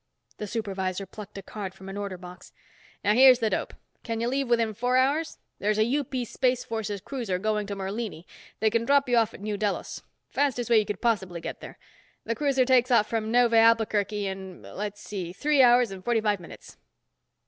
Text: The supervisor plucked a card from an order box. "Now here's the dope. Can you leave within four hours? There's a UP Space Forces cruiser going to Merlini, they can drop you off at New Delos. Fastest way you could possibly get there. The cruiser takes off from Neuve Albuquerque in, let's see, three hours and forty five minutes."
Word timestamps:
The 0.37 0.47
supervisor 0.47 1.05
plucked 1.05 1.37
a 1.37 1.43
card 1.43 1.75
from 1.75 1.87
an 1.87 1.95
order 1.95 2.17
box. 2.17 2.53
"Now 3.03 3.13
here's 3.13 3.37
the 3.37 3.51
dope. 3.51 3.75
Can 4.01 4.19
you 4.19 4.27
leave 4.29 4.49
within 4.49 4.73
four 4.73 4.97
hours? 4.97 5.37
There's 5.59 5.77
a 5.77 5.97
UP 5.99 6.11
Space 6.25 6.63
Forces 6.63 7.01
cruiser 7.01 7.37
going 7.37 7.67
to 7.67 7.75
Merlini, 7.75 8.25
they 8.61 8.71
can 8.71 8.83
drop 8.83 9.07
you 9.07 9.15
off 9.17 9.35
at 9.35 9.41
New 9.41 9.57
Delos. 9.57 10.01
Fastest 10.31 10.71
way 10.71 10.79
you 10.79 10.87
could 10.87 11.01
possibly 11.01 11.39
get 11.39 11.61
there. 11.61 11.77
The 12.23 12.33
cruiser 12.33 12.65
takes 12.65 12.89
off 12.89 13.05
from 13.07 13.29
Neuve 13.29 13.53
Albuquerque 13.53 14.25
in, 14.25 14.63
let's 14.63 15.01
see, 15.01 15.33
three 15.33 15.61
hours 15.61 15.91
and 15.91 16.03
forty 16.03 16.19
five 16.19 16.39
minutes." 16.39 16.77